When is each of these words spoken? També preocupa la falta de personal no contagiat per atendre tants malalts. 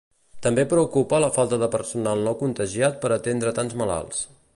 També 0.45 0.63
preocupa 0.71 1.19
la 1.23 1.29
falta 1.35 1.59
de 1.63 1.69
personal 1.75 2.25
no 2.29 2.33
contagiat 2.39 2.97
per 3.05 3.13
atendre 3.19 3.55
tants 3.61 3.77
malalts. 3.83 4.25